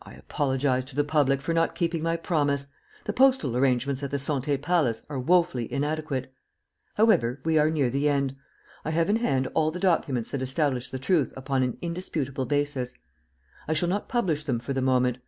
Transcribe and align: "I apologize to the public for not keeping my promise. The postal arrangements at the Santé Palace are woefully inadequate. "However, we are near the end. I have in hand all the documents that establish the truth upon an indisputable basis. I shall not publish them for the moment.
"I 0.00 0.14
apologize 0.14 0.86
to 0.86 0.96
the 0.96 1.04
public 1.04 1.42
for 1.42 1.52
not 1.52 1.74
keeping 1.74 2.02
my 2.02 2.16
promise. 2.16 2.68
The 3.04 3.12
postal 3.12 3.58
arrangements 3.58 4.02
at 4.02 4.10
the 4.10 4.16
Santé 4.16 4.58
Palace 4.58 5.04
are 5.10 5.20
woefully 5.20 5.70
inadequate. 5.70 6.32
"However, 6.94 7.42
we 7.44 7.58
are 7.58 7.68
near 7.68 7.90
the 7.90 8.08
end. 8.08 8.36
I 8.86 8.90
have 8.92 9.10
in 9.10 9.16
hand 9.16 9.48
all 9.52 9.70
the 9.70 9.78
documents 9.78 10.30
that 10.30 10.40
establish 10.40 10.88
the 10.88 10.98
truth 10.98 11.30
upon 11.36 11.62
an 11.62 11.76
indisputable 11.82 12.46
basis. 12.46 12.96
I 13.68 13.74
shall 13.74 13.90
not 13.90 14.08
publish 14.08 14.44
them 14.44 14.58
for 14.60 14.72
the 14.72 14.80
moment. 14.80 15.18